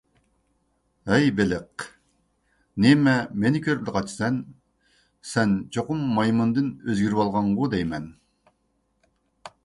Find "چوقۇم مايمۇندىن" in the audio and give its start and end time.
5.77-6.71